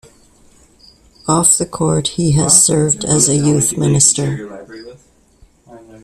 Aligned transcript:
Off 1.27 1.59
the 1.59 1.65
court, 1.67 2.07
he 2.07 2.31
has 2.31 2.65
served 2.65 3.05
as 3.05 3.29
a 3.29 3.35
youth 3.37 3.77
minister. 3.77 4.97